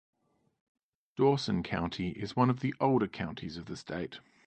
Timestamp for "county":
1.61-2.09